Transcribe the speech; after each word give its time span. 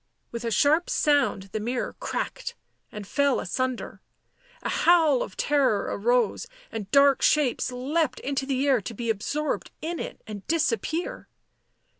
With 0.31 0.43
a 0.43 0.49
sharp 0.49 0.89
sound 0.89 1.43
the 1.51 1.59
mirror 1.59 1.93
cracked 1.99 2.55
and 2.91 3.05
fell 3.05 3.39
asunder; 3.39 4.01
a 4.63 4.69
howl 4.69 5.21
of 5.21 5.37
terror 5.37 5.95
arose, 5.95 6.47
and 6.71 6.89
dark 6.89 7.21
shapes 7.21 7.71
leapt 7.71 8.19
into 8.21 8.47
the 8.47 8.67
air 8.67 8.81
to 8.81 8.95
be 8.95 9.11
absorbed 9.11 9.69
in 9.79 9.99
it 9.99 10.19
and 10.25 10.47
disappear. 10.47 11.27